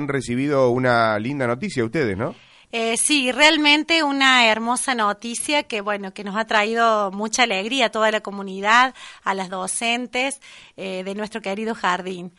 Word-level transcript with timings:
Han 0.00 0.06
recibido 0.06 0.70
una 0.70 1.18
linda 1.18 1.48
noticia 1.48 1.84
ustedes, 1.84 2.16
¿no? 2.16 2.32
Eh, 2.70 2.98
sí, 2.98 3.32
realmente 3.32 4.02
una 4.02 4.46
hermosa 4.46 4.94
noticia 4.94 5.62
que 5.62 5.80
bueno 5.80 6.12
que 6.12 6.22
nos 6.22 6.36
ha 6.36 6.46
traído 6.46 7.10
mucha 7.12 7.44
alegría 7.44 7.86
a 7.86 7.90
toda 7.90 8.10
la 8.10 8.20
comunidad, 8.20 8.94
a 9.24 9.32
las 9.32 9.48
docentes 9.48 10.40
eh, 10.76 11.02
de 11.02 11.14
nuestro 11.14 11.40
querido 11.40 11.74
jardín. 11.74 12.30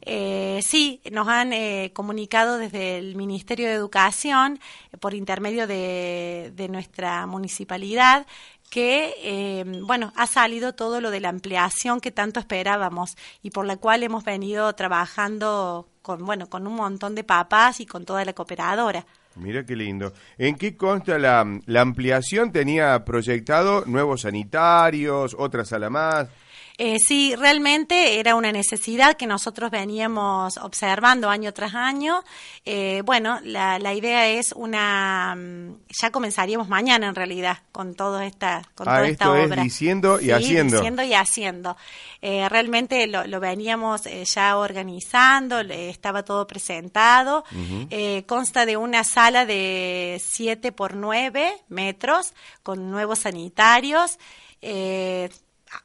eh, 0.00 0.60
sí, 0.62 1.02
nos 1.12 1.28
han 1.28 1.52
eh, 1.52 1.90
comunicado 1.92 2.56
desde 2.56 2.96
el 2.96 3.14
Ministerio 3.14 3.66
de 3.66 3.74
Educación 3.74 4.58
eh, 4.90 4.96
por 4.96 5.12
intermedio 5.12 5.66
de, 5.66 6.50
de 6.54 6.68
nuestra 6.68 7.26
municipalidad 7.26 8.26
que, 8.70 9.14
eh, 9.22 9.64
bueno, 9.82 10.12
ha 10.16 10.26
salido 10.26 10.74
todo 10.74 11.00
lo 11.00 11.10
de 11.10 11.20
la 11.20 11.28
ampliación 11.28 12.00
que 12.00 12.10
tanto 12.10 12.40
esperábamos 12.40 13.16
y 13.42 13.50
por 13.50 13.66
la 13.66 13.76
cual 13.76 14.02
hemos 14.02 14.24
venido 14.24 14.72
trabajando 14.74 15.86
con, 16.02 16.24
bueno, 16.24 16.48
con 16.48 16.66
un 16.66 16.74
montón 16.74 17.14
de 17.14 17.22
papás 17.22 17.80
y 17.80 17.86
con 17.86 18.04
toda 18.04 18.24
la 18.24 18.32
cooperadora. 18.32 19.06
Mira 19.36 19.64
qué 19.64 19.74
lindo. 19.74 20.12
¿En 20.38 20.56
qué 20.56 20.76
consta 20.76 21.18
la, 21.18 21.60
la 21.66 21.80
ampliación? 21.80 22.52
¿Tenía 22.52 23.04
proyectado 23.04 23.84
nuevos 23.86 24.22
sanitarios, 24.22 25.34
otra 25.38 25.64
sala 25.64 25.90
más? 25.90 26.28
Eh, 26.76 26.98
sí, 26.98 27.36
realmente 27.36 28.18
era 28.18 28.34
una 28.34 28.50
necesidad 28.50 29.16
que 29.16 29.28
nosotros 29.28 29.70
veníamos 29.70 30.56
observando 30.56 31.30
año 31.30 31.52
tras 31.52 31.74
año. 31.74 32.24
Eh, 32.64 33.02
bueno, 33.04 33.38
la, 33.44 33.78
la 33.78 33.94
idea 33.94 34.26
es 34.28 34.50
una, 34.52 35.36
mm, 35.36 35.76
ya 36.02 36.10
comenzaríamos 36.10 36.68
mañana 36.68 37.06
en 37.06 37.14
realidad 37.14 37.58
con 37.70 37.94
toda 37.94 38.26
esta, 38.26 38.62
con 38.74 38.88
Ah, 38.88 38.96
toda 38.96 39.08
esta 39.08 39.24
esto 39.26 39.36
es 39.36 39.46
obra. 39.46 39.62
diciendo 39.62 40.18
y 40.20 40.24
Sí, 40.24 40.30
haciendo. 40.32 40.76
Diciendo 40.78 41.02
y 41.04 41.14
haciendo. 41.14 41.76
Eh, 42.20 42.48
realmente 42.48 43.06
lo, 43.06 43.24
lo 43.26 43.38
veníamos 43.38 44.06
eh, 44.06 44.24
ya 44.24 44.56
organizando, 44.58 45.60
estaba 45.60 46.24
todo 46.24 46.46
presentado. 46.46 47.44
Eh, 47.90 48.24
consta 48.26 48.66
de 48.66 48.76
una 48.76 49.04
sala 49.04 49.46
de 49.46 50.20
7 50.24 50.72
por 50.72 50.94
9 50.96 51.54
metros 51.68 52.34
con 52.64 52.90
nuevos 52.90 53.20
sanitarios. 53.20 54.18
Eh, 54.60 55.28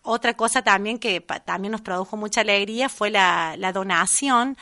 otra 0.02 0.36
cosa 0.36 0.62
también 0.62 1.00
que 1.00 1.22
también 1.46 1.72
nos 1.72 1.82
produjo 1.82 2.18
mucha 2.18 2.42
alegría 2.42 2.90
fue 2.90 3.10
la, 3.10 3.56
la 3.58 3.72
donación 3.72 4.58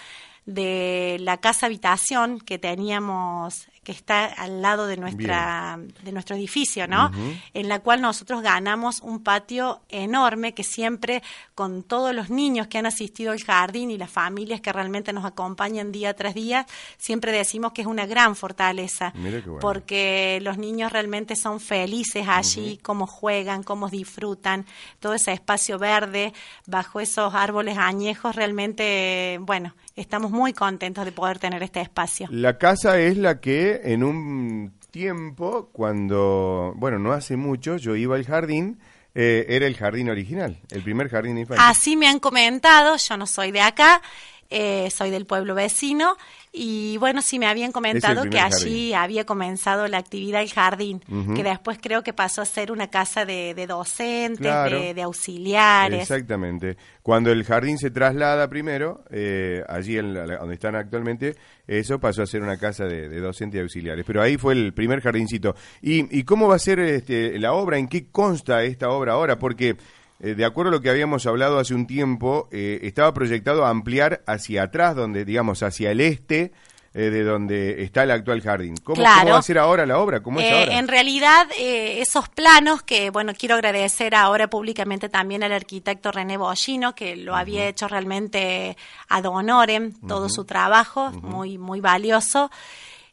de 0.45 1.17
la 1.19 1.37
casa 1.37 1.65
habitación 1.65 2.39
que 2.39 2.57
teníamos 2.57 3.67
que 3.87 3.93
está 3.93 4.25
al 4.25 4.61
lado 4.61 4.85
de 4.85 4.97
nuestra 4.97 5.79
de 6.03 6.11
nuestro 6.11 6.35
edificio, 6.35 6.89
¿no? 6.89 7.09
En 7.53 7.69
la 7.69 7.79
cual 7.79 8.01
nosotros 8.01 8.41
ganamos 8.41 8.99
un 8.99 9.23
patio 9.23 9.79
enorme 9.87 10.53
que 10.53 10.65
siempre 10.65 11.23
con 11.55 11.83
todos 11.83 12.13
los 12.13 12.29
niños 12.29 12.67
que 12.67 12.79
han 12.79 12.85
asistido 12.85 13.31
al 13.31 13.41
jardín 13.41 13.89
y 13.89 13.97
las 13.97 14.11
familias 14.11 14.59
que 14.59 14.73
realmente 14.73 15.13
nos 15.13 15.23
acompañan 15.23 15.93
día 15.93 16.13
tras 16.13 16.35
día, 16.35 16.67
siempre 16.97 17.31
decimos 17.31 17.71
que 17.71 17.79
es 17.79 17.87
una 17.87 18.05
gran 18.05 18.35
fortaleza 18.35 19.13
Mira 19.15 19.41
qué 19.41 19.49
bueno. 19.51 19.61
porque 19.61 20.39
los 20.41 20.57
niños 20.57 20.91
realmente 20.91 21.37
son 21.37 21.61
felices 21.61 22.27
allí, 22.27 22.81
cómo 22.83 23.07
juegan, 23.07 23.63
cómo 23.63 23.87
disfrutan, 23.87 24.65
todo 24.99 25.13
ese 25.13 25.31
espacio 25.31 25.79
verde 25.79 26.33
bajo 26.65 26.99
esos 26.99 27.33
árboles 27.33 27.77
añejos, 27.77 28.35
realmente, 28.35 29.39
bueno, 29.39 29.73
estamos 29.95 30.31
muy 30.31 30.51
contentos 30.51 31.05
de 31.05 31.13
poder 31.13 31.39
tener 31.39 31.63
este 31.63 31.79
espacio. 31.79 32.27
La 32.31 32.57
casa 32.57 32.99
es 32.99 33.17
la 33.17 33.39
que 33.39 33.76
en 33.83 34.03
un 34.03 34.73
tiempo, 34.91 35.69
cuando, 35.71 36.73
bueno, 36.77 36.99
no 36.99 37.11
hace 37.11 37.37
mucho, 37.37 37.77
yo 37.77 37.95
iba 37.95 38.15
al 38.15 38.25
jardín, 38.25 38.79
eh, 39.13 39.45
era 39.49 39.65
el 39.65 39.75
jardín 39.75 40.09
original, 40.09 40.59
el 40.69 40.83
primer 40.83 41.09
jardín 41.09 41.35
de 41.35 41.41
infantes. 41.41 41.65
Así 41.67 41.95
me 41.95 42.07
han 42.07 42.19
comentado, 42.19 42.97
yo 42.97 43.17
no 43.17 43.25
soy 43.25 43.51
de 43.51 43.61
acá, 43.61 44.01
eh, 44.49 44.89
soy 44.91 45.09
del 45.09 45.25
pueblo 45.25 45.55
vecino 45.55 46.15
y 46.53 46.97
bueno, 46.97 47.21
sí 47.21 47.37
me 47.37 47.45
habían 47.45 47.71
comentado 47.71 48.23
que 48.29 48.39
allí 48.39 48.93
había 48.93 49.25
comenzado 49.25 49.87
la 49.87 49.97
actividad 49.99 50.39
del 50.39 50.51
jardín, 50.51 51.01
que 51.35 51.43
después 51.43 51.77
creo 51.81 52.01
que 52.03 52.13
pasó 52.13 52.41
a 52.41 52.45
ser 52.45 52.71
una 52.71 52.87
casa 52.89 53.25
de, 53.25 53.53
de 53.53 53.67
docentes, 53.67 54.39
Claro. 54.39 54.79
de, 54.81 54.93
de 54.93 55.01
auxiliares. 55.03 56.01
Exactamente. 56.01 56.77
Cuando 57.03 57.31
el 57.31 57.43
jardín 57.43 57.77
se 57.77 57.91
traslada 57.91 58.49
primero, 58.49 59.03
eh, 59.11 59.63
allí 59.67 59.97
en 59.97 60.13
la- 60.13 60.37
donde 60.37 60.55
están 60.55 60.75
actualmente, 60.75 61.35
eso 61.67 61.99
pasó 61.99 62.23
a 62.23 62.25
ser 62.25 62.41
una 62.41 62.57
casa 62.57 62.85
de, 62.85 63.07
de 63.09 63.19
docentes 63.19 63.59
y 63.59 63.61
auxiliares. 63.61 64.05
Pero 64.05 64.21
ahí 64.21 64.37
fue 64.37 64.53
el 64.53 64.73
primer 64.73 65.01
jardincito. 65.01 65.55
¿Y, 65.81 66.17
y 66.17 66.23
cómo 66.23 66.47
va 66.47 66.55
a 66.55 66.59
ser 66.59 66.79
este, 66.79 67.37
la 67.39 67.53
obra? 67.53 67.77
¿En 67.77 67.87
qué 67.87 68.07
consta 68.09 68.63
esta 68.63 68.89
obra 68.89 69.13
ahora? 69.13 69.37
Porque, 69.37 69.75
eh, 70.19 70.33
de 70.35 70.45
acuerdo 70.45 70.69
a 70.69 70.75
lo 70.75 70.81
que 70.81 70.89
habíamos 70.89 71.25
hablado 71.25 71.59
hace 71.59 71.73
un 71.73 71.85
tiempo, 71.87 72.47
eh, 72.51 72.79
estaba 72.83 73.13
proyectado 73.13 73.65
a 73.65 73.69
ampliar 73.69 74.23
hacia 74.25 74.63
atrás, 74.63 74.95
donde, 74.95 75.25
digamos, 75.25 75.61
hacia 75.63 75.91
el 75.91 76.01
este. 76.01 76.51
eh, 76.93 77.11
de 77.11 77.23
donde 77.23 77.83
está 77.83 78.03
el 78.03 78.11
actual 78.11 78.41
jardín. 78.41 78.75
¿Cómo, 78.83 79.03
va 79.03 79.37
a 79.37 79.41
ser 79.43 79.59
ahora 79.59 79.85
la 79.85 79.99
obra? 79.99 80.21
¿Cómo 80.23 80.39
es 80.39 80.47
Eh, 80.47 80.59
ahora? 80.61 80.79
En 80.79 80.87
realidad, 80.87 81.47
eh, 81.59 82.01
esos 82.01 82.27
planos 82.27 82.81
que, 82.81 83.11
bueno, 83.11 83.33
quiero 83.37 83.53
agradecer 83.53 84.15
ahora 84.15 84.49
públicamente 84.49 85.07
también 85.07 85.43
al 85.43 85.51
arquitecto 85.51 86.11
René 86.11 86.37
Bollino, 86.37 86.95
que 86.95 87.15
lo 87.15 87.35
había 87.35 87.67
hecho 87.67 87.87
realmente 87.87 88.75
ad 89.09 89.25
honorem, 89.25 89.93
todo 90.07 90.27
su 90.27 90.45
trabajo, 90.45 91.11
muy, 91.11 91.59
muy 91.59 91.81
valioso. 91.81 92.49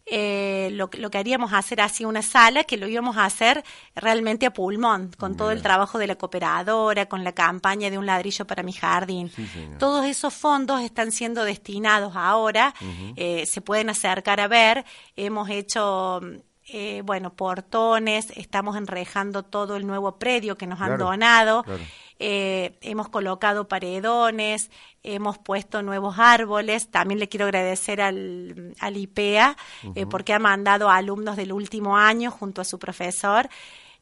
Eh, 0.07 0.69
lo, 0.73 0.91
que- 0.91 0.99
lo 0.99 1.11
que 1.11 1.17
haríamos 1.17 1.55
hacer 1.55 1.81
así 1.81 2.05
una 2.05 2.21
sala 2.21 2.65
que 2.65 2.77
lo 2.77 2.87
íbamos 2.87 3.17
a 3.17 3.25
hacer 3.25 3.65
realmente 3.95 4.45
a 4.45 4.53
pulmón, 4.53 5.11
con 5.17 5.35
todo 5.35 5.51
el 5.51 5.63
trabajo 5.63 5.99
de 5.99 6.07
la 6.07 6.17
cooperadora, 6.17 7.07
con 7.07 7.25
la 7.25 7.33
campaña 7.33 7.89
de 7.89 7.97
un 7.97 8.05
ladrillo 8.05 8.47
para 8.47 8.63
mi 8.63 8.73
jardín. 8.75 9.31
Todos 9.79 10.05
esos 10.05 10.35
fondos 10.35 10.83
están 10.83 11.11
siendo 11.11 11.43
destinados 11.45 12.13
ahora, 12.17 12.75
eh, 13.17 13.47
se 13.47 13.63
pueden 13.63 13.89
acercar 13.89 14.41
a 14.41 14.47
ver, 14.49 14.85
hemos 15.17 15.49
hecho 15.49 16.21
eh, 16.67 17.03
bueno, 17.05 17.33
portones, 17.35 18.31
estamos 18.37 18.77
enrejando 18.77 19.43
todo 19.43 19.77
el 19.77 19.87
nuevo 19.87 20.19
predio 20.19 20.57
que 20.57 20.67
nos 20.67 20.81
han 20.81 20.89
Claro, 20.89 21.05
donado, 21.07 21.63
claro. 21.63 21.83
Eh, 22.27 22.79
hemos 22.81 23.09
colocado 23.11 23.69
paredones, 23.69 24.71
hemos 25.03 25.37
puesto 25.39 25.83
nuevos 25.83 26.15
árboles, 26.19 26.89
también 26.91 27.19
le 27.21 27.29
quiero 27.29 27.45
agradecer 27.47 28.01
al, 28.01 28.75
al 28.81 28.97
IPEA 28.97 29.57
eh, 29.95 30.07
porque 30.07 30.33
ha 30.33 30.39
mandado 30.39 30.89
a 30.89 30.97
alumnos 30.97 31.37
del 31.37 31.53
último 31.53 31.97
año 31.99 32.31
junto 32.31 32.61
a 32.63 32.65
su 32.65 32.79
profesor. 32.79 33.49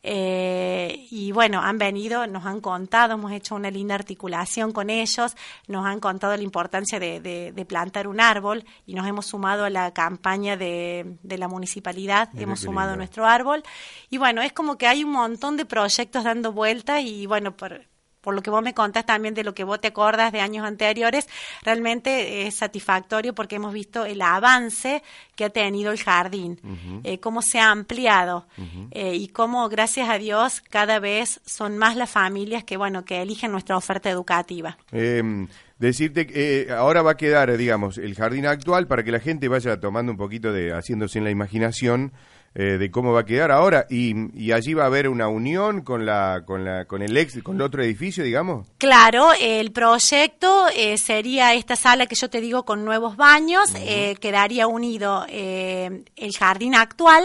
eh, 0.04 1.06
y 1.10 1.30
bueno, 1.32 1.60
han 1.62 1.78
venido, 1.78 2.26
nos 2.26 2.44
han 2.44 2.60
contado, 2.60 3.14
hemos 3.14 3.30
hecho 3.32 3.54
una 3.54 3.70
linda 3.70 3.94
articulación 3.94 4.72
con 4.72 4.90
ellos, 4.90 5.36
nos 5.68 5.86
han 5.86 6.00
contado 6.00 6.36
la 6.36 6.42
importancia 6.42 6.98
de, 6.98 7.20
de- 7.20 7.52
de 7.52 7.64
plantar 7.64 8.08
un 8.08 8.20
árbol 8.20 8.64
y 8.86 8.94
nos 8.94 9.06
hemos 9.06 9.26
sumado 9.26 9.64
a 9.64 9.70
la 9.70 9.92
campaña 9.92 10.56
de, 10.56 11.16
de 11.22 11.38
la 11.38 11.46
municipalidad, 11.48 12.28
Mira 12.32 12.44
hemos 12.44 12.60
sumado 12.60 12.88
lindo. 12.90 12.96
nuestro 12.98 13.26
árbol. 13.26 13.62
Y 14.10 14.18
bueno, 14.18 14.42
es 14.42 14.52
como 14.52 14.76
que 14.76 14.86
hay 14.88 15.04
un 15.04 15.12
montón 15.12 15.56
de 15.56 15.66
proyectos 15.66 16.24
dando 16.24 16.50
vueltas 16.52 17.02
y 17.02 17.26
bueno, 17.26 17.56
por, 17.56 17.82
por 18.22 18.34
lo 18.34 18.42
que 18.42 18.50
vos 18.50 18.62
me 18.62 18.72
contás 18.72 19.04
también 19.04 19.34
de 19.34 19.44
lo 19.44 19.54
que 19.54 19.64
vos 19.64 19.80
te 19.80 19.88
acordás 19.88 20.32
de 20.32 20.40
años 20.40 20.64
anteriores, 20.64 21.28
realmente 21.62 22.46
es 22.46 22.54
satisfactorio 22.54 23.34
porque 23.34 23.56
hemos 23.56 23.74
visto 23.74 24.06
el 24.06 24.22
avance 24.22 25.02
que 25.36 25.44
ha 25.44 25.50
tenido 25.50 25.92
el 25.92 25.98
jardín, 25.98 26.58
eh, 27.04 27.18
cómo 27.18 27.42
se 27.42 27.58
ha 27.58 27.70
ampliado 27.70 28.46
eh, 28.90 29.14
y 29.14 29.28
cómo, 29.28 29.68
gracias 29.68 30.08
a 30.08 30.18
Dios, 30.18 30.62
cada 30.70 30.98
vez 30.98 31.40
son 31.44 31.76
más 31.76 31.96
las 31.96 32.10
familias 32.10 32.64
que, 32.64 32.76
bueno, 32.76 33.04
que 33.04 33.20
eligen 33.20 33.52
nuestra 33.52 33.76
oferta 33.76 34.08
educativa. 34.08 34.78
Eh, 34.92 35.46
decirte 35.82 36.26
que 36.26 36.62
eh, 36.62 36.72
ahora 36.72 37.02
va 37.02 37.12
a 37.12 37.16
quedar, 37.16 37.54
digamos, 37.56 37.98
el 37.98 38.14
jardín 38.14 38.46
actual 38.46 38.86
para 38.86 39.02
que 39.02 39.10
la 39.10 39.20
gente 39.20 39.48
vaya 39.48 39.78
tomando 39.80 40.12
un 40.12 40.18
poquito 40.18 40.52
de, 40.52 40.72
haciéndose 40.72 41.18
en 41.18 41.24
la 41.24 41.30
imaginación, 41.30 42.12
eh, 42.54 42.76
de 42.76 42.90
cómo 42.90 43.12
va 43.12 43.20
a 43.20 43.24
quedar 43.24 43.50
ahora. 43.50 43.86
Y, 43.88 44.52
allí 44.52 44.74
va 44.74 44.82
a 44.82 44.86
haber 44.86 45.08
una 45.08 45.28
unión 45.28 45.80
con 45.80 46.04
la 46.04 46.42
con 46.44 46.66
la 46.66 46.84
con 46.84 47.00
el 47.00 47.16
ex 47.16 47.42
con 47.42 47.56
el 47.56 47.62
otro 47.62 47.82
edificio 47.82 48.22
digamos. 48.22 48.68
Claro 48.76 49.30
el 49.40 49.72
proyecto 49.72 50.66
eh, 50.76 50.98
sería 50.98 51.54
esta 51.54 51.74
sala 51.74 52.04
que 52.04 52.14
yo 52.14 52.28
te 52.28 52.42
digo 52.42 52.66
con 52.66 52.84
nuevos 52.84 53.16
baños 53.16 53.72
eh, 53.76 54.16
quedaría 54.20 54.66
unido 54.66 55.24
el 55.30 56.32
jardín 56.38 56.74
actual 56.74 57.24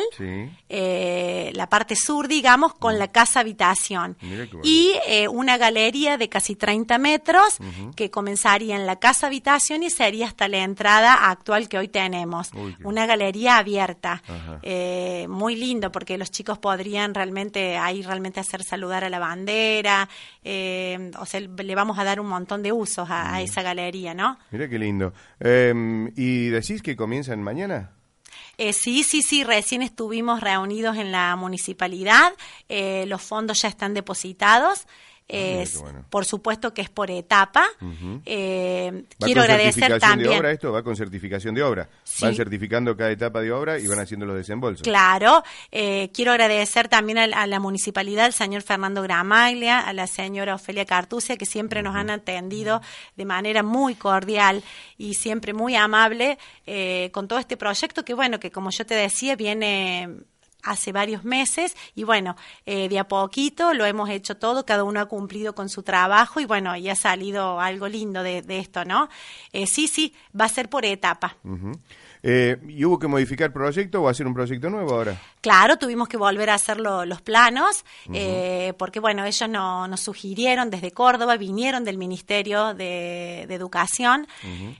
la 0.69 1.69
parte 1.69 1.97
sur 1.97 2.29
digamos 2.29 2.73
con 2.75 2.97
la 2.97 3.09
casa 3.09 3.41
habitación. 3.41 4.15
Y 4.63 4.93
una 5.29 5.57
galería 5.57 6.17
de 6.17 6.29
casi 6.29 6.55
30 6.55 6.97
metros 6.99 7.57
que 7.97 8.09
comenzaría 8.09 8.77
en 8.77 8.85
la 8.85 8.97
casa 8.97 9.27
habitación 9.27 9.83
y 9.83 9.89
sería 9.89 10.27
hasta 10.27 10.47
la 10.47 10.59
entrada 10.59 11.29
actual 11.29 11.67
que 11.67 11.77
hoy 11.77 11.89
tenemos. 11.89 12.51
Una 12.83 13.05
galería 13.05 13.57
abierta 13.57 14.23
muy 15.27 15.55
lindo 15.55 15.91
porque 15.91 16.17
los 16.17 16.29
chicos 16.31 16.59
podrían 16.59 17.13
realmente 17.13 17.77
ahí 17.77 18.01
realmente 18.01 18.39
hacer 18.39 18.63
saludar 18.63 19.03
a 19.03 19.09
la 19.09 19.19
bandera, 19.19 20.09
eh, 20.43 21.11
o 21.17 21.25
sea, 21.25 21.39
le 21.39 21.75
vamos 21.75 21.97
a 21.97 22.03
dar 22.03 22.19
un 22.19 22.27
montón 22.27 22.61
de 22.61 22.71
usos 22.71 23.07
a, 23.09 23.41
esa 23.41 23.61
galería, 23.61 24.13
¿no? 24.13 24.37
Mira 24.51 24.67
qué 24.67 24.77
lindo. 24.77 25.13
Em, 25.39 26.11
¿Y 26.15 26.49
decís 26.49 26.81
que 26.81 26.95
comienzan 26.95 27.41
mañana? 27.41 27.91
Eh, 28.57 28.73
sí, 28.73 29.03
sí, 29.03 29.21
sí, 29.21 29.43
recién 29.43 29.83
estuvimos 29.83 30.41
reunidos 30.41 30.97
en 30.97 31.11
la 31.11 31.35
municipalidad, 31.35 32.33
eh, 32.67 33.05
los 33.07 33.21
fondos 33.21 33.61
ya 33.61 33.69
están 33.69 33.93
depositados. 33.93 34.87
Ah, 35.29 35.35
es, 35.35 35.83
Por 36.09 36.23
supuesto 36.23 36.73
que 36.73 36.81
es 36.81 36.89
por 36.89 37.11
etapa. 37.11 37.65
eh, 38.25 39.03
quiero 39.19 39.41
agradecer 39.41 39.99
también. 39.99 40.31
De 40.31 40.37
obra 40.37 40.51
esto 40.51 40.71
va 40.71 40.83
con 40.83 40.95
certificación 40.95 41.53
de 41.53 41.63
obra. 41.63 41.89
Van 42.21 42.33
certificando 42.33 42.95
cada 42.95 43.11
etapa 43.11 43.41
de 43.41 43.51
obra 43.51 43.77
y 43.77 43.87
van 43.87 43.99
haciendo 43.99 44.25
los 44.25 44.37
desembolsos. 44.37 44.83
Claro. 44.83 45.43
Eh, 45.71 46.11
quiero 46.13 46.31
agradecer 46.31 46.87
también 46.87 47.17
a, 47.17 47.47
la 47.47 47.59
municipalidad, 47.59 48.25
al 48.25 48.33
señor 48.33 48.61
Fernando 48.61 49.01
Gramaglia, 49.01 49.79
a 49.81 49.91
la 49.91 50.07
señora 50.07 50.55
Ofelia 50.55 50.85
Cartucia, 50.85 51.35
que 51.35 51.45
siempre 51.45 51.83
nos 51.83 51.95
han 51.95 52.09
atendido 52.09 52.81
de 53.17 53.25
manera 53.25 53.63
muy 53.63 53.95
cordial 53.95 54.63
y 54.97 55.15
siempre 55.15 55.53
muy 55.53 55.75
amable 55.75 56.37
eh, 56.65 57.09
con 57.11 57.27
todo 57.27 57.39
este 57.39 57.57
proyecto 57.57 58.05
que, 58.05 58.13
bueno, 58.13 58.39
que 58.39 58.49
como 58.49 58.69
yo 58.71 58.85
te 58.85 58.95
decía, 58.95 59.35
viene 59.35 60.23
hace 60.63 60.91
varios 60.91 61.23
meses 61.23 61.75
y 61.95 62.03
bueno, 62.03 62.35
eh, 62.65 62.89
de 62.89 62.99
a 62.99 63.07
poquito 63.07 63.73
lo 63.73 63.85
hemos 63.85 64.09
hecho 64.09 64.37
todo, 64.37 64.65
cada 64.65 64.83
uno 64.83 64.99
ha 64.99 65.05
cumplido 65.05 65.55
con 65.55 65.69
su 65.69 65.83
trabajo 65.83 66.39
y 66.39 66.45
bueno, 66.45 66.75
y 66.75 66.89
ha 66.89 66.95
salido 66.95 67.59
algo 67.59 67.87
lindo 67.87 68.23
de, 68.23 68.43
esto, 68.59 68.85
¿no? 68.85 69.09
Eh, 69.53 69.67
sí, 69.67 69.87
sí, 69.87 70.13
va 70.39 70.45
a 70.45 70.49
ser 70.49 70.69
por 70.69 70.85
etapa. 70.85 71.37
Eh, 72.29 72.57
¿Y 72.67 72.83
hubo 72.83 72.99
que 72.99 73.07
modificar 73.07 73.45
el 73.45 73.53
proyecto 73.53 74.01
o 74.01 74.09
hacer 74.09 74.27
un 74.27 74.33
proyecto 74.33 74.69
nuevo 74.69 74.95
ahora? 74.95 75.17
Claro, 75.39 75.77
tuvimos 75.77 76.09
que 76.09 76.17
volver 76.17 76.49
a 76.49 76.55
hacer 76.55 76.77
los 76.77 77.21
planos, 77.21 77.85
eh, 78.11 78.73
porque 78.77 78.99
bueno, 78.99 79.23
ellos 79.23 79.49
no, 79.49 79.87
nos 79.87 80.01
sugirieron 80.01 80.69
desde 80.69 80.91
Córdoba, 80.91 81.37
vinieron 81.37 81.85
del 81.85 81.97
Ministerio 81.97 82.73
de, 82.73 83.43
Educación, 83.43 84.27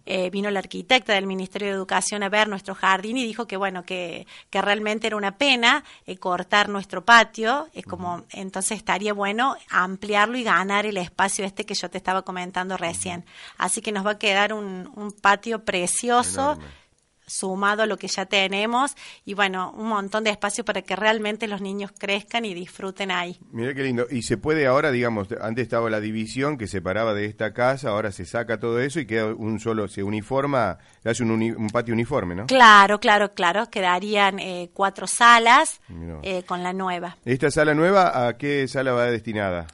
eh, 0.06 0.30
vino 0.30 0.52
la 0.52 0.60
arquitecta 0.60 1.14
del 1.14 1.26
Ministerio 1.26 1.70
de 1.70 1.76
Educación 1.76 2.22
a 2.22 2.28
ver 2.28 2.50
nuestro 2.50 2.76
jardín 2.76 3.18
y 3.18 3.26
dijo 3.26 3.48
que 3.48 3.56
bueno, 3.56 3.86
que, 3.86 4.28
que 4.50 4.62
realmente 4.62 5.08
era 5.08 5.16
una 5.16 5.38
pena 5.38 5.86
cortar 6.20 6.68
nuestro 6.68 7.06
patio, 7.06 7.70
es 7.74 7.86
como, 7.86 8.26
entonces 8.32 8.78
estaría 8.78 9.14
bueno 9.14 9.56
ampliarlo 9.70 10.38
y 10.38 10.44
ganar 10.44 10.86
el 10.86 10.98
espacio 10.98 11.46
este 11.46 11.66
que 11.66 11.76
yo 11.76 11.90
te 11.90 11.98
estaba 11.98 12.24
comentando 12.24 12.76
recién. 12.76 13.24
Así 13.58 13.82
que 13.82 13.94
nos 13.94 14.06
va 14.06 14.12
a 14.12 14.20
quedar 14.20 14.52
un, 14.52 14.92
un 14.96 15.14
patio 15.14 15.64
precioso 15.64 16.58
sumado 17.28 17.84
a 17.84 17.86
lo 17.86 17.98
que 17.98 18.08
ya 18.08 18.26
tenemos 18.26 18.96
y 19.26 19.34
bueno, 19.34 19.74
un 19.78 19.90
montón 19.90 20.24
de 20.24 20.32
espacio 20.32 20.66
para 20.66 20.82
que 20.82 20.96
realmente 20.96 21.48
los 21.48 21.62
niños 21.62 21.92
crezcan 21.98 22.46
y 22.46 22.54
disfruten 22.54 23.12
ahí. 23.12 23.38
Mira 23.52 23.74
qué 23.74 23.84
lindo. 23.84 24.08
Y 24.10 24.24
se 24.24 24.38
puede 24.38 24.66
ahora, 24.66 24.92
digamos, 24.92 25.28
antes 25.42 25.64
estaba 25.64 25.90
la 25.90 26.00
división 26.00 26.58
que 26.58 26.68
separaba 26.68 27.14
de 27.14 27.26
esta 27.26 27.54
casa, 27.54 27.90
ahora 27.90 28.12
se 28.12 28.26
saca 28.26 28.60
todo 28.60 28.80
eso 28.80 29.00
y 29.00 29.06
queda 29.06 29.34
un 29.34 29.60
solo, 29.60 29.88
se 29.88 30.04
uniforma, 30.04 30.78
se 31.04 31.10
hace 31.10 31.24
un, 31.24 31.68
patio 31.72 31.94
uniforme, 31.94 32.34
¿no? 32.34 32.46
Claro, 32.48 33.00
claro, 33.00 33.34
claro. 33.34 33.70
Quedarían 33.70 34.40
eh, 34.40 34.70
cuatro 34.74 35.06
salas 35.06 35.82
eh, 36.24 36.44
con 36.44 36.64
la 36.64 36.74
nueva. 36.74 37.18
¿Esta 37.26 37.52
sala 37.52 37.74
nueva 37.74 38.28
a 38.28 38.38
qué 38.38 38.68
sala 38.68 38.94
va 38.94 39.06
destinada? 39.06 39.68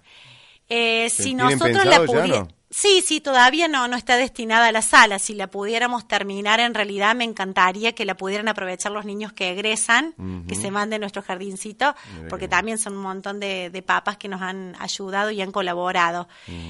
Eh, 0.70 1.10
si 1.10 1.36
nosotros 1.36 1.86
la 1.86 2.04
pudiéramos... 2.04 2.48
Sí, 2.76 3.04
sí, 3.06 3.22
todavía 3.22 3.68
no, 3.68 3.88
no 3.88 3.96
está 3.96 4.18
destinada 4.18 4.66
a 4.66 4.72
la 4.72 4.82
sala. 4.82 5.20
Si 5.20 5.36
la 5.36 5.46
pudiéramos 5.46 6.08
terminar, 6.08 6.60
en 6.60 6.74
realidad 6.74 7.14
me 7.14 7.24
encantaría 7.24 7.94
que 7.94 8.04
la 8.04 8.18
pudieran 8.18 8.48
aprovechar 8.48 8.92
los 8.92 9.06
niños 9.06 9.32
que 9.32 9.52
egresan, 9.52 10.16
que 10.48 10.56
se 10.56 10.72
manden 10.72 11.02
nuestro 11.02 11.22
jardincito, 11.22 11.94
porque 12.30 12.48
también 12.48 12.80
son 12.80 12.98
un 12.98 13.04
montón 13.04 13.40
de, 13.40 13.84
papas 13.86 14.18
que 14.18 14.28
nos 14.28 14.42
han 14.42 14.76
ayudado 14.80 15.30
y 15.30 15.40
han 15.42 15.52
colaborado. 15.52 16.28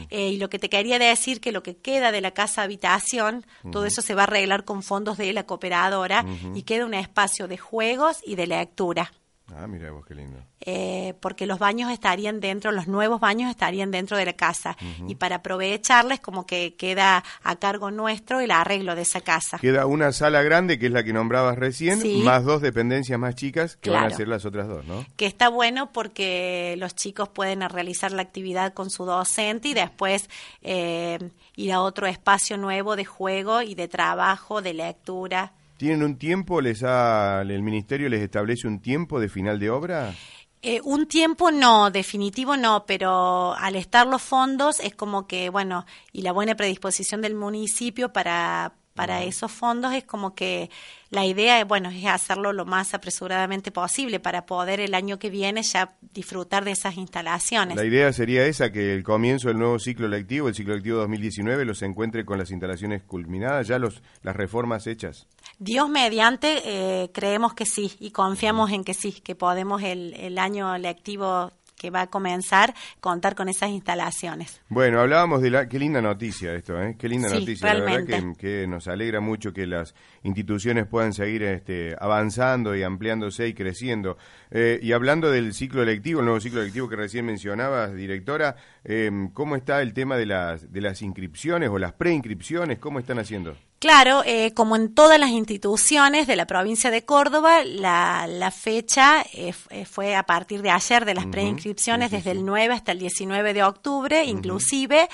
Eh, 0.09 0.31
y 0.31 0.37
lo 0.37 0.49
que 0.49 0.59
te 0.59 0.67
quería 0.67 0.99
decir, 0.99 1.39
que 1.39 1.53
lo 1.53 1.63
que 1.63 1.77
queda 1.77 2.11
de 2.11 2.19
la 2.19 2.31
casa 2.31 2.63
habitación, 2.63 3.45
todo 3.71 3.85
eso 3.85 4.01
se 4.01 4.13
va 4.13 4.23
a 4.23 4.25
arreglar 4.25 4.65
con 4.65 4.83
fondos 4.83 5.17
de 5.17 5.31
la 5.31 5.45
cooperadora 5.45 6.25
y 6.53 6.63
queda 6.63 6.85
un 6.85 6.95
espacio 6.95 7.47
de 7.47 7.57
juegos 7.57 8.17
y 8.25 8.35
de 8.35 8.47
lectura. 8.47 9.13
Ah, 9.57 9.67
mira 9.67 9.91
vos, 9.91 10.05
qué 10.05 10.15
lindo. 10.15 10.39
Eh, 10.61 11.13
porque 11.19 11.45
los 11.45 11.59
baños 11.59 11.91
estarían 11.91 12.39
dentro, 12.39 12.71
los 12.71 12.87
nuevos 12.87 13.19
baños 13.19 13.49
estarían 13.49 13.91
dentro 13.91 14.17
de 14.17 14.25
la 14.25 14.33
casa. 14.33 14.77
Y 15.07 15.15
para 15.15 15.37
aprovecharles, 15.37 16.19
como 16.19 16.45
que 16.45 16.75
queda 16.75 17.23
a 17.43 17.55
cargo 17.57 17.91
nuestro 17.91 18.39
el 18.39 18.51
arreglo 18.51 18.95
de 18.95 19.01
esa 19.01 19.21
casa. 19.21 19.57
Queda 19.59 19.85
una 19.85 20.11
sala 20.11 20.41
grande, 20.41 20.79
que 20.79 20.87
es 20.87 20.91
la 20.91 21.03
que 21.03 21.13
nombrabas 21.13 21.57
recién, 21.57 22.01
más 22.23 22.43
dos 22.45 22.61
dependencias 22.61 23.19
más 23.19 23.35
chicas, 23.35 23.77
que 23.77 23.89
van 23.89 24.05
a 24.05 24.15
ser 24.15 24.27
las 24.27 24.45
otras 24.45 24.67
dos, 24.67 24.85
¿no? 24.85 25.05
Que 25.17 25.25
está 25.25 25.49
bueno 25.49 25.91
porque 25.91 26.75
los 26.77 26.95
chicos 26.95 27.29
pueden 27.29 27.67
realizar 27.69 28.11
la 28.11 28.21
actividad 28.21 28.73
con 28.73 28.89
su 28.89 29.05
docente 29.05 29.69
y 29.69 29.73
después 29.73 30.29
eh, 30.61 31.19
ir 31.55 31.73
a 31.73 31.81
otro 31.81 32.07
espacio 32.07 32.57
nuevo 32.57 32.95
de 32.95 33.05
juego 33.05 33.61
y 33.61 33.75
de 33.75 33.87
trabajo, 33.87 34.61
de 34.61 34.73
lectura. 34.73 35.51
¿Tienen 35.83 36.01
un 36.01 36.17
tiempo? 36.17 36.61
les 36.61 36.81
ha, 36.81 37.41
¿El 37.41 37.61
ministerio 37.61 38.07
les 38.07 38.21
establece 38.21 38.69
un 38.69 38.79
tiempo 38.79 39.19
de 39.19 39.27
final 39.27 39.59
de 39.59 39.69
obra? 39.69 40.15
Eh, 40.61 40.79
un 40.81 41.09
tiempo 41.09 41.51
no, 41.51 41.91
definitivo 41.91 42.55
no, 42.55 42.85
pero 42.85 43.53
al 43.55 43.75
estar 43.75 44.07
los 44.07 44.21
fondos 44.21 44.79
es 44.79 44.95
como 44.95 45.27
que, 45.27 45.49
bueno, 45.49 45.85
y 46.13 46.21
la 46.21 46.31
buena 46.31 46.55
predisposición 46.55 47.21
del 47.21 47.35
municipio 47.35 48.13
para, 48.13 48.75
para 48.93 49.23
esos 49.23 49.51
fondos 49.51 49.93
es 49.93 50.05
como 50.05 50.35
que 50.35 50.69
la 51.09 51.25
idea, 51.25 51.65
bueno, 51.65 51.89
es 51.89 52.05
hacerlo 52.05 52.53
lo 52.53 52.63
más 52.63 52.93
apresuradamente 52.93 53.71
posible 53.71 54.21
para 54.21 54.45
poder 54.45 54.79
el 54.79 54.93
año 54.93 55.19
que 55.19 55.29
viene 55.29 55.63
ya 55.63 55.95
disfrutar 56.13 56.63
de 56.63 56.71
esas 56.71 56.95
instalaciones. 56.95 57.75
La 57.75 57.83
idea 57.83 58.13
sería 58.13 58.45
esa, 58.45 58.71
que 58.71 58.93
el 58.93 59.03
comienzo 59.03 59.49
del 59.49 59.57
nuevo 59.57 59.79
ciclo 59.79 60.07
lectivo, 60.07 60.47
el 60.47 60.55
ciclo 60.55 60.75
lectivo 60.75 60.99
2019, 60.99 61.65
los 61.65 61.81
encuentre 61.81 62.23
con 62.23 62.37
las 62.37 62.51
instalaciones 62.51 63.03
culminadas, 63.03 63.67
ya 63.67 63.79
los, 63.79 64.01
las 64.21 64.35
reformas 64.35 64.87
hechas. 64.87 65.27
Dios 65.63 65.89
mediante, 65.89 66.61
eh, 66.65 67.09
creemos 67.13 67.53
que 67.53 67.65
sí 67.65 67.93
y 67.99 68.11
confiamos 68.11 68.71
en 68.71 68.83
que 68.83 68.93
sí, 68.93 69.13
que 69.13 69.33
podemos 69.33 69.81
el, 69.81 70.13
el 70.15 70.37
año 70.37 70.77
lectivo 70.77 71.51
que 71.83 71.89
va 71.89 72.01
a 72.01 72.07
comenzar 72.07 72.73
contar 73.01 73.35
con 73.35 73.49
esas 73.49 73.69
instalaciones. 73.69 74.61
Bueno, 74.69 75.01
hablábamos 75.01 75.41
de 75.41 75.49
la... 75.49 75.67
Qué 75.67 75.77
linda 75.79 76.01
noticia 76.01 76.53
esto, 76.53 76.81
¿eh? 76.81 76.95
Qué 76.97 77.09
linda 77.09 77.29
noticia. 77.29 77.73
La 77.73 77.83
verdad 77.83 78.35
que, 78.37 78.67
nos 78.67 78.87
alegra 78.87 79.19
mucho 79.19 79.51
que 79.51 79.67
las 79.67 79.93
instituciones 80.23 80.87
puedan 80.87 81.11
seguir 81.11 81.43
este, 81.43 81.95
avanzando 81.99 82.73
y 82.73 82.83
ampliándose 82.83 83.47
y 83.49 83.53
creciendo. 83.53 84.17
Eh, 84.49 84.79
y 84.81 84.93
hablando 84.93 85.29
del 85.29 85.53
ciclo 85.53 85.81
electivo, 85.81 86.21
el 86.21 86.25
nuevo 86.25 86.39
ciclo 86.39 86.61
electivo 86.61 86.87
que 86.87 86.95
recién 86.95 87.25
mencionabas, 87.25 87.93
directora, 87.93 88.55
eh, 88.85 89.11
¿cómo 89.33 89.57
está 89.57 89.81
el 89.81 89.93
tema 89.93 90.15
de 90.15 90.25
las, 90.25 90.71
de 90.71 90.79
las 90.79 91.01
inscripciones 91.01 91.69
o 91.69 91.79
las 91.79 91.91
preinscripciones? 91.91 92.79
¿Cómo 92.79 92.99
están 92.99 93.19
haciendo? 93.19 93.57
Claro, 93.83 94.23
eh, 94.25 94.53
como 94.53 94.77
en 94.77 94.95
todas 94.95 95.19
las 95.19 95.31
instituciones 95.31 96.25
de 96.25 96.37
la 96.37 96.47
provincia 96.47 96.89
de 96.89 97.03
Córdoba, 97.03 97.65
la, 97.65 98.27
la 98.27 98.49
fecha 98.49 99.25
eh, 99.33 99.53
eh, 99.71 99.83
fue 99.83 100.15
a 100.15 100.23
partir 100.23 100.61
de 100.61 100.69
ayer 100.69 101.03
de 101.03 101.13
las 101.13 101.25
preinscripciones, 101.25 102.09
desde 102.09 102.31
el 102.31 102.45
9 102.45 102.75
hasta 102.75 102.93
el 102.93 102.99
19 102.99 103.53
de 103.53 103.61
octubre, 103.61 104.23
inclusive. 104.23 105.09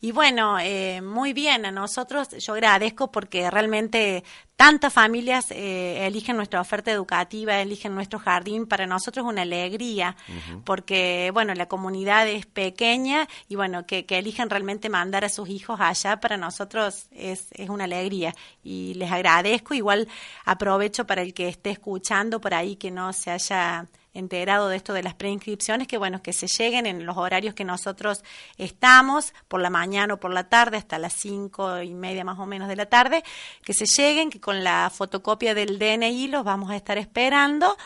Y 0.00 0.12
bueno, 0.12 0.56
muy 1.02 1.34
bien, 1.34 1.66
a 1.66 1.70
nosotros 1.70 2.30
yo 2.38 2.54
agradezco 2.54 3.12
porque 3.12 3.50
realmente 3.50 4.24
tantas 4.56 4.92
familias 4.92 5.50
eligen 5.50 6.36
nuestra 6.36 6.60
oferta 6.60 6.90
educativa, 6.90 7.60
eligen 7.60 7.94
nuestro 7.94 8.18
jardín. 8.18 8.66
Para 8.66 8.86
nosotros 8.86 9.24
es 9.24 9.30
una 9.30 9.42
alegría, 9.42 10.16
porque 10.64 11.30
bueno, 11.32 11.54
la 11.54 11.66
comunidad 11.66 12.28
es 12.28 12.46
pequeña 12.46 13.28
y 13.48 13.56
bueno, 13.56 13.86
que, 13.86 14.06
que 14.06 14.18
eligen 14.18 14.50
realmente 14.50 14.88
mandar 14.88 15.24
a 15.24 15.28
sus 15.28 15.48
hijos 15.48 15.80
allá, 15.80 16.20
para 16.20 16.36
nosotros 16.36 17.06
es, 17.10 17.48
es 17.52 17.68
una 17.68 17.84
alegría 17.84 18.34
y 18.62 18.94
les 18.94 19.10
agradezco. 19.10 19.74
Igual 19.74 20.08
aprovecho 20.44 21.06
para 21.06 21.22
el 21.22 21.34
que 21.34 21.48
esté 21.48 21.70
escuchando 21.70 22.40
por 22.40 22.54
ahí 22.54 22.76
que 22.76 22.90
no 22.90 23.12
se 23.12 23.30
haya 23.30 23.86
enterado 24.14 24.68
de 24.68 24.76
esto 24.76 24.92
de 24.92 25.02
las 25.02 25.14
preinscripciones, 25.14 25.86
que 25.86 25.98
bueno, 25.98 26.22
que 26.22 26.32
se 26.32 26.46
lleguen 26.46 26.86
en 26.86 27.04
los 27.04 27.16
horarios 27.16 27.54
que 27.54 27.64
nosotros 27.64 28.24
estamos, 28.56 29.34
por 29.48 29.60
la 29.60 29.70
mañana 29.70 30.14
o 30.14 30.20
por 30.20 30.32
la 30.32 30.48
tarde, 30.48 30.76
hasta 30.76 30.98
las 30.98 31.12
cinco 31.12 31.82
y 31.82 31.94
media 31.94 32.24
más 32.24 32.38
o 32.38 32.46
menos 32.46 32.68
de 32.68 32.76
la 32.76 32.86
tarde, 32.86 33.22
que 33.64 33.74
se 33.74 33.84
lleguen, 33.86 34.30
que 34.30 34.40
con 34.40 34.64
la 34.64 34.90
fotocopia 34.94 35.54
del 35.54 35.78
DNI 35.78 36.28
los 36.28 36.44
vamos 36.44 36.70
a 36.70 36.76
estar 36.76 36.96
esperando 36.96 37.76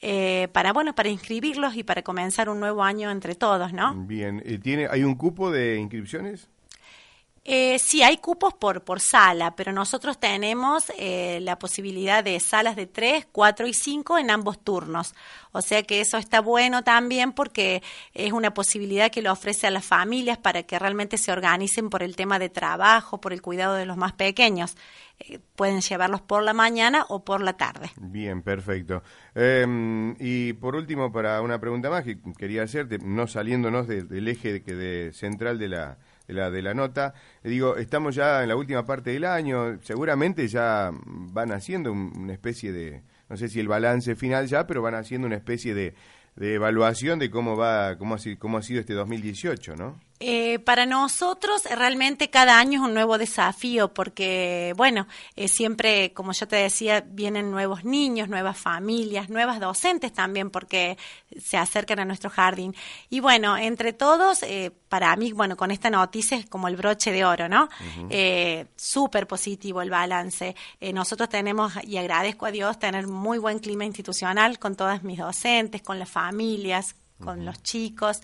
eh, 0.00 0.48
para, 0.52 0.72
bueno, 0.72 0.94
para 0.94 1.08
inscribirlos 1.08 1.74
y 1.74 1.82
para 1.82 2.02
comenzar 2.02 2.48
un 2.48 2.60
nuevo 2.60 2.84
año 2.84 3.10
entre 3.10 3.34
todos, 3.34 3.72
¿no? 3.72 3.94
Bien, 3.94 4.42
eh, 4.44 4.58
¿tiene, 4.58 4.86
¿hay 4.88 5.02
un 5.02 5.16
cupo 5.16 5.50
de 5.50 5.76
inscripciones? 5.76 6.48
Eh, 7.50 7.78
sí, 7.78 8.02
hay 8.02 8.18
cupos 8.18 8.52
por, 8.52 8.84
por 8.84 9.00
sala, 9.00 9.56
pero 9.56 9.72
nosotros 9.72 10.20
tenemos 10.20 10.92
eh, 10.98 11.38
la 11.40 11.58
posibilidad 11.58 12.22
de 12.22 12.38
salas 12.40 12.76
de 12.76 12.86
3, 12.86 13.26
4 13.32 13.66
y 13.66 13.72
5 13.72 14.18
en 14.18 14.30
ambos 14.30 14.62
turnos. 14.62 15.14
O 15.52 15.62
sea 15.62 15.82
que 15.82 16.02
eso 16.02 16.18
está 16.18 16.42
bueno 16.42 16.84
también 16.84 17.32
porque 17.32 17.82
es 18.12 18.32
una 18.32 18.52
posibilidad 18.52 19.10
que 19.10 19.22
lo 19.22 19.32
ofrece 19.32 19.66
a 19.66 19.70
las 19.70 19.86
familias 19.86 20.36
para 20.36 20.64
que 20.64 20.78
realmente 20.78 21.16
se 21.16 21.32
organicen 21.32 21.88
por 21.88 22.02
el 22.02 22.16
tema 22.16 22.38
de 22.38 22.50
trabajo, 22.50 23.18
por 23.18 23.32
el 23.32 23.40
cuidado 23.40 23.76
de 23.76 23.86
los 23.86 23.96
más 23.96 24.12
pequeños. 24.12 24.76
Eh, 25.18 25.38
pueden 25.56 25.80
llevarlos 25.80 26.20
por 26.20 26.42
la 26.42 26.52
mañana 26.52 27.06
o 27.08 27.24
por 27.24 27.40
la 27.40 27.54
tarde. 27.54 27.92
Bien, 27.96 28.42
perfecto. 28.42 29.02
Em, 29.34 30.14
y 30.20 30.52
por 30.52 30.76
último, 30.76 31.10
para 31.10 31.40
una 31.40 31.58
pregunta 31.58 31.88
más 31.88 32.04
que 32.04 32.18
quería 32.36 32.64
hacerte, 32.64 32.98
no 32.98 33.26
saliéndonos 33.26 33.88
del 33.88 34.28
eje 34.28 34.60
de 34.60 35.14
central 35.14 35.58
de 35.58 35.68
la 35.68 35.98
de 36.28 36.34
la, 36.34 36.50
de 36.50 36.62
la 36.62 36.74
nota. 36.74 37.14
Digo, 37.42 37.76
estamos 37.76 38.14
ya 38.14 38.42
en 38.42 38.48
la 38.48 38.56
última 38.56 38.84
parte 38.84 39.10
del 39.10 39.24
año, 39.24 39.78
seguramente 39.82 40.46
ya 40.46 40.90
van 41.04 41.50
haciendo 41.52 41.90
una 41.92 42.34
especie 42.34 42.70
de, 42.70 43.02
no 43.28 43.36
sé 43.36 43.48
si 43.48 43.58
el 43.58 43.66
balance 43.66 44.14
final 44.14 44.46
ya, 44.46 44.66
pero 44.66 44.82
van 44.82 44.94
haciendo 44.94 45.26
una 45.26 45.36
especie 45.36 45.74
de, 45.74 45.94
de 46.36 46.54
evaluación 46.54 47.18
de 47.18 47.30
cómo 47.30 47.56
va, 47.56 47.96
cómo 47.96 48.14
ha, 48.14 48.18
cómo 48.38 48.58
ha 48.58 48.62
sido 48.62 48.80
este 48.80 48.92
2018, 48.92 49.74
¿no? 49.74 49.98
Eh, 50.20 50.58
para 50.58 50.84
nosotros 50.84 51.62
realmente 51.64 52.28
cada 52.28 52.58
año 52.58 52.80
es 52.80 52.88
un 52.88 52.92
nuevo 52.92 53.18
desafío 53.18 53.94
porque, 53.94 54.74
bueno, 54.76 55.06
eh, 55.36 55.46
siempre, 55.46 56.12
como 56.12 56.32
yo 56.32 56.48
te 56.48 56.56
decía, 56.56 57.04
vienen 57.06 57.52
nuevos 57.52 57.84
niños, 57.84 58.28
nuevas 58.28 58.58
familias, 58.58 59.28
nuevas 59.28 59.60
docentes 59.60 60.12
también 60.12 60.50
porque 60.50 60.98
se 61.40 61.56
acercan 61.56 62.00
a 62.00 62.04
nuestro 62.04 62.30
jardín. 62.30 62.74
Y 63.10 63.20
bueno, 63.20 63.56
entre 63.56 63.92
todos, 63.92 64.42
eh, 64.42 64.72
para 64.88 65.14
mí, 65.14 65.32
bueno, 65.32 65.56
con 65.56 65.70
esta 65.70 65.88
noticia 65.88 66.36
es 66.36 66.46
como 66.46 66.66
el 66.66 66.76
broche 66.76 67.12
de 67.12 67.24
oro, 67.24 67.48
¿no? 67.48 67.68
Súper 68.76 69.28
positivo 69.28 69.82
el 69.82 69.90
balance. 69.90 70.56
nosotros 70.92 71.28
tenemos, 71.28 71.72
y 71.84 71.96
agradezco 71.96 72.46
a 72.46 72.50
Dios, 72.50 72.78
tener 72.78 73.06
muy 73.06 73.38
buen 73.38 73.60
clima 73.60 73.84
institucional 73.84 74.58
con 74.58 74.74
todas 74.74 75.04
mis 75.04 75.18
docentes, 75.18 75.82
con 75.82 75.98
las 75.98 76.10
familias, 76.10 76.96
con 77.22 77.44
los 77.44 77.62
chicos. 77.62 78.20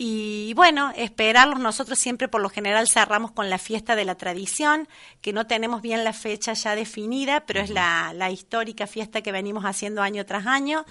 Y 0.00 0.54
bueno, 0.54 0.92
esperarlos. 0.94 1.58
Nosotros 1.58 1.98
siempre 1.98 2.28
por 2.28 2.40
lo 2.40 2.50
general 2.50 2.86
cerramos 2.86 3.32
con 3.32 3.50
la 3.50 3.58
fiesta 3.58 3.96
de 3.96 4.04
la 4.04 4.14
tradición, 4.14 4.86
que 5.20 5.32
no 5.32 5.48
tenemos 5.48 5.82
bien 5.82 6.04
la 6.04 6.12
fecha 6.12 6.52
ya 6.52 6.76
definida, 6.76 7.44
pero 7.46 7.58
es 7.58 7.68
la, 7.68 8.12
la, 8.14 8.30
histórica 8.30 8.86
fiesta 8.86 9.22
que 9.22 9.32
venimos 9.32 9.64
haciendo 9.64 10.00
año 10.00 10.24
tras 10.24 10.46
año, 10.46 10.84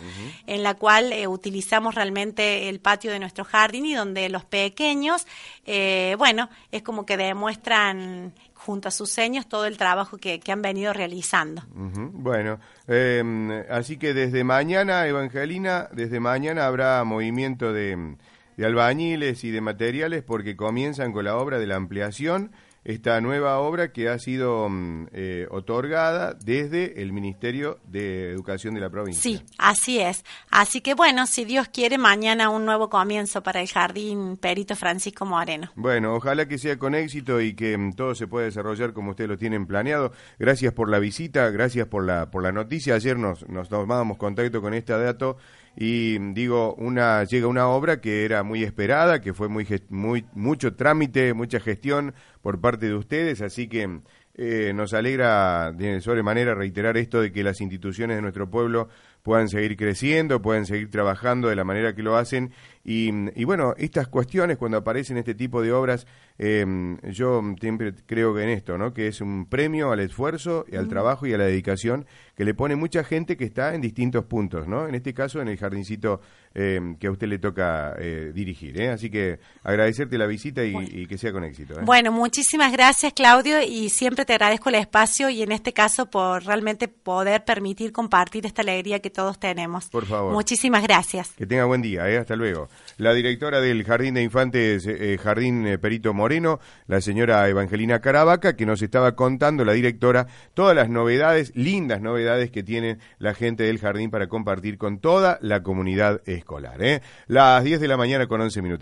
en 0.46 0.62
la 0.62 0.74
cual 0.74 1.14
eh, 1.14 1.26
utilizamos 1.26 1.96
realmente 1.96 2.68
el 2.68 2.82
patio 2.82 3.10
de 3.14 3.20
nuestro 3.20 3.46
jardín 3.46 3.86
y 3.86 3.94
donde 3.94 4.28
los 4.28 4.44
pequeños, 4.44 5.26
eh, 5.66 6.16
bueno, 6.18 6.50
es 6.74 6.82
como 6.82 7.06
que 7.06 7.16
demuestran 7.16 8.34
junto 8.56 8.90
a 8.90 8.92
sus 8.92 9.10
seños 9.10 9.48
todo 9.48 9.68
el 9.68 9.78
trabajo 9.78 10.18
que, 10.18 10.42
que 10.42 10.52
han 10.52 10.62
venido 10.62 10.92
realizando. 10.92 11.64
Bueno, 11.72 12.60
em, 12.90 13.52
así 13.70 13.96
que 13.96 14.14
desde 14.14 14.44
mañana, 14.44 15.08
Evangelina, 15.08 15.88
desde 15.94 16.20
mañana 16.20 16.66
habrá 16.66 17.02
movimiento 17.06 17.72
de 17.72 18.18
de 18.58 18.66
albañiles 18.66 19.44
y 19.44 19.52
de 19.52 19.62
materiales 19.62 20.24
porque 20.24 20.58
comienzan 20.58 21.14
con 21.14 21.26
la 21.26 21.38
obra 21.38 21.60
de 21.60 21.68
la 21.68 21.76
ampliación, 21.76 22.52
esta 22.88 23.20
nueva 23.20 23.60
obra 23.60 23.92
que 23.92 24.08
ha 24.08 24.18
sido 24.18 24.70
mm, 24.70 25.08
eh, 25.12 25.48
otorgada 25.52 26.34
desde 26.34 27.02
el 27.02 27.12
Ministerio 27.12 27.80
de 27.86 28.32
Educación 28.32 28.74
de 28.76 28.80
la 28.80 28.90
provincia. 28.90 29.22
Sí, 29.22 29.44
así 29.58 30.00
es. 30.00 30.24
Así 30.50 30.80
que 30.80 30.94
bueno, 30.94 31.28
si 31.28 31.44
Dios 31.44 31.68
quiere, 31.68 31.98
mañana 31.98 32.50
un 32.50 32.64
nuevo 32.64 32.90
comienzo 32.90 33.44
para 33.44 33.60
el 33.60 33.68
Jardín 33.68 34.38
Perito 34.38 34.78
Francisco 34.78 35.26
Moreno. 35.26 35.70
Bueno, 35.76 36.16
ojalá 36.16 36.48
que 36.48 36.58
sea 36.58 36.80
con 36.80 36.96
éxito 36.96 37.42
y 37.42 37.56
que 37.56 37.78
mm, 37.78 37.94
todo 37.94 38.16
se 38.16 38.26
pueda 38.26 38.46
desarrollar 38.46 38.94
como 38.94 39.12
ustedes 39.12 39.30
lo 39.30 39.38
tienen 39.38 39.68
planeado. 39.68 40.14
Gracias 40.40 40.74
por 40.74 40.90
la 40.90 41.00
visita, 41.00 41.50
gracias 41.50 41.88
por 41.88 42.06
la, 42.06 42.32
por 42.32 42.42
la 42.42 42.54
noticia. 42.54 42.96
Ayer 42.96 43.18
nos, 43.18 43.48
nos 43.50 43.68
tomábamos 43.68 44.18
contacto 44.18 44.62
con 44.62 44.74
este 44.74 44.94
dato 44.94 45.38
y 45.80 46.18
digo 46.34 46.74
una 46.74 47.24
llega 47.24 47.46
una 47.46 47.68
obra 47.68 48.02
que 48.02 48.26
era 48.26 48.42
muy 48.42 48.64
esperada 48.64 49.22
que 49.22 49.34
fue 49.36 49.48
muy 49.48 49.68
muy 49.90 50.26
mucho 50.34 50.76
trámite 50.76 51.36
mucha 51.36 51.60
gestión 51.60 52.16
por 52.42 52.60
parte 52.60 52.88
de 52.88 52.96
ustedes 52.96 53.42
así 53.42 53.68
que 53.68 54.02
eh, 54.40 54.72
nos 54.74 54.94
alegra 54.94 55.72
de 55.72 56.02
sobremanera 56.02 56.56
reiterar 56.56 56.96
esto 56.98 57.22
de 57.22 57.32
que 57.32 57.44
las 57.44 57.60
instituciones 57.62 58.18
de 58.18 58.22
nuestro 58.22 58.50
pueblo 58.50 58.88
puedan 59.24 59.50
seguir 59.50 59.76
creciendo, 59.76 60.44
puedan 60.44 60.68
seguir 60.68 60.92
trabajando 60.92 61.50
de 61.50 61.56
la 61.56 61.64
manera 61.64 61.96
que 61.96 62.04
lo 62.04 62.16
hacen. 62.16 62.54
Y, 62.90 63.44
bueno, 63.44 63.74
estas 63.78 64.08
cuestiones, 64.08 64.58
cuando 64.58 64.78
aparecen 64.78 65.18
este 65.18 65.36
tipo 65.36 65.62
de 65.62 65.74
obras, 65.74 66.08
em, 66.38 66.98
yo 67.02 67.42
siempre 67.60 67.94
creo 68.06 68.34
que 68.34 68.44
en 68.44 68.50
esto, 68.50 68.78
¿no? 68.78 68.94
que 68.94 69.10
es 69.10 69.20
un 69.20 69.46
premio 69.46 69.92
al 69.92 70.00
esfuerzo, 70.00 70.64
y 70.72 70.78
al 70.78 70.88
trabajo 70.88 71.28
y 71.28 71.34
a 71.34 71.38
la 71.38 71.44
dedicación 71.44 72.06
que 72.38 72.46
le 72.46 72.54
pone 72.54 72.78
mucha 72.78 73.04
gente 73.04 73.36
que 73.36 73.44
está 73.44 73.76
en 73.76 73.82
distintos 73.82 74.24
puntos, 74.24 74.70
¿no? 74.70 74.88
en 74.88 74.96
este 74.96 75.14
caso 75.14 75.42
en 75.42 75.50
el 75.50 75.58
jardincito 75.58 76.22
em, 76.54 76.96
que 76.96 77.08
a 77.08 77.12
usted 77.12 77.28
le 77.28 77.40
toca 77.40 77.94
eh, 78.00 78.32
dirigir. 78.34 78.80
¿eh? 78.80 78.90
Así 78.90 79.10
que 79.10 79.40
agradecerte 79.64 80.18
la 80.18 80.26
visita 80.26 80.64
y, 80.64 81.08
que 81.08 81.18
sea 81.18 81.34
con 81.34 81.44
éxito. 81.44 81.74
¿eh? 81.74 81.84
Bueno, 81.84 82.14
muchísimas 82.14 82.72
gracias 82.72 83.12
Claudio 83.12 83.62
y 83.62 83.90
siempre 83.90 84.24
te 84.24 84.32
agradezco 84.32 84.70
el 84.70 84.76
espacio 84.76 85.30
y 85.30 85.42
en 85.42 85.52
este 85.52 85.74
caso 85.74 86.10
por 86.10 86.46
realmente 86.46 86.88
poder 86.88 87.44
permitir 87.44 87.92
compartir 87.92 88.46
esta 88.46 88.62
alegría 88.62 89.02
que 89.02 89.10
todos 89.10 89.40
tenemos. 89.40 89.90
Por 89.90 90.06
favor. 90.06 90.32
Muchísimas 90.32 90.84
gracias. 90.84 91.32
Que 91.32 91.46
tenga 91.46 91.66
buen 91.66 91.82
día, 91.82 92.10
¿eh? 92.10 92.18
hasta 92.18 92.38
luego. 92.38 92.70
La 92.98 93.14
directora 93.14 93.62
del 93.62 93.84
Jardín 93.84 94.16
de 94.16 94.24
Infantes, 94.24 94.86
eh, 94.88 95.14
eh, 95.14 95.18
Jardín 95.18 95.78
Perito 95.82 96.14
Moreno, 96.14 96.60
la 96.88 97.02
señora 97.02 97.48
Evangelina 97.48 98.00
Caravaca, 98.00 98.56
que 98.56 98.66
nos 98.66 98.82
estaba 98.82 99.16
contando, 99.16 99.66
la 99.66 99.74
directora, 99.74 100.28
todas 100.54 100.76
las 100.76 100.90
novedades, 100.90 101.52
lindas 101.56 102.02
novedades 102.02 102.50
que 102.52 102.64
tiene 102.64 102.98
la 103.20 103.34
gente 103.34 103.64
del 103.64 103.80
jardín 103.80 104.10
para 104.10 104.28
compartir 104.28 104.78
con 104.78 105.00
toda 105.00 105.38
la 105.42 105.62
comunidad 105.64 106.22
escolar. 106.26 106.80
Las 107.28 107.64
10 107.64 107.80
de 107.80 107.88
la 107.88 107.98
mañana 107.98 108.28
con 108.28 108.42
11 108.42 108.62
minutitos. 108.62 108.78